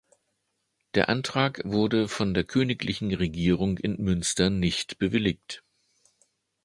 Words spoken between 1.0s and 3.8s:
Antrag wurde von der Königlichen Regierung